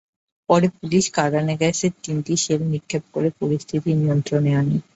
পরে 0.49 0.67
পুলিশ 0.77 1.05
কাঁদানে 1.13 1.53
গ্যাসের 1.57 1.93
তিনটি 2.03 2.33
শেল 2.43 2.61
নিক্ষেপ 2.73 3.03
করে 3.13 3.29
পরিস্থিতি 3.39 3.89
নিয়ন্ত্রণে 3.93 4.51
আনে। 4.55 4.77